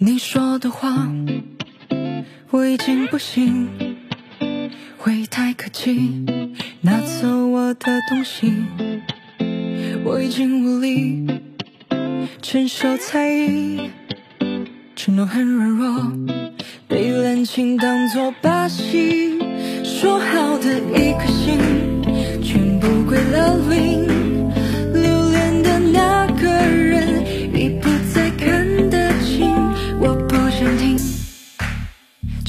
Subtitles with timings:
[0.00, 1.10] 你说的话
[2.52, 3.68] 我已经不信，
[4.96, 6.24] 会太客气，
[6.82, 8.52] 拿走我的东西，
[10.04, 11.26] 我已经无力
[12.40, 13.90] 承受猜疑，
[14.94, 16.12] 承诺很软弱，
[16.86, 19.36] 被滥情当作把戏，
[19.82, 21.58] 说好的一颗心
[22.40, 24.07] 全部归了零，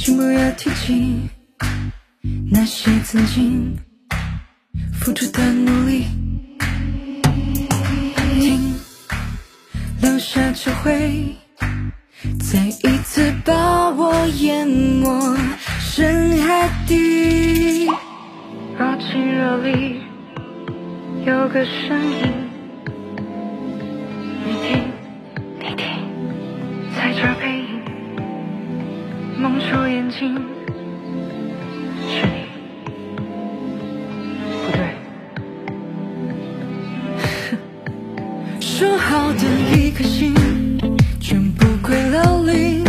[0.09, 1.29] 请不要提起
[2.51, 3.77] 那些曾经
[4.91, 6.07] 付出的努力，
[8.41, 8.73] 听
[10.01, 11.35] 留下只会
[12.39, 15.37] 再一次把我淹没
[15.79, 17.85] 深海底。
[18.79, 20.01] 若即若离，
[21.23, 22.48] 有个声音，
[30.19, 30.35] 心，
[32.09, 32.43] 是你，
[34.65, 34.79] 不对。
[38.59, 39.43] 说好的
[39.77, 40.35] 一颗心，
[41.21, 42.88] 全部归了零。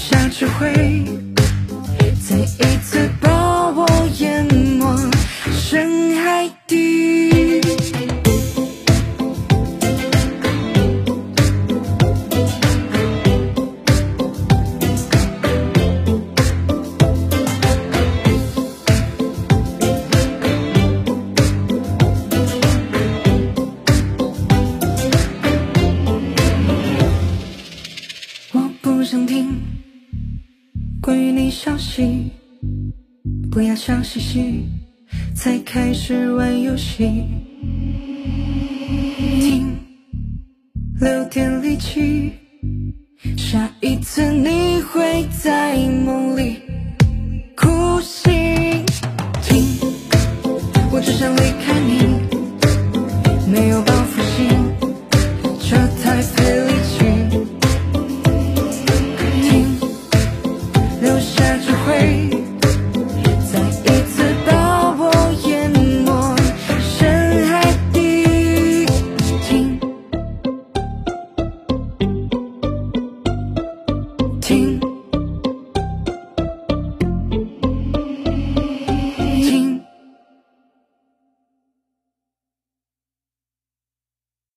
[0.00, 0.72] 下只会
[2.26, 3.86] 再一次把我
[4.18, 5.10] 淹没
[5.52, 7.60] 深海底。
[28.52, 29.54] 我不想听
[31.10, 32.30] 关于你消息，
[33.50, 34.64] 不要笑嘻嘻，
[35.34, 37.24] 才开始玩游戏。
[39.40, 39.74] 听，
[41.00, 42.30] 留点力气，
[43.36, 46.58] 下一次你会在梦里
[47.56, 48.30] 哭醒。
[49.42, 49.64] 听，
[50.92, 53.99] 我只想离开你，没有把